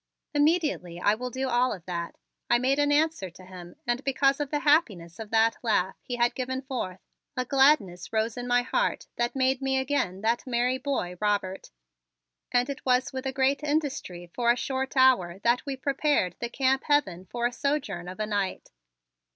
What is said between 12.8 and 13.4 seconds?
was with a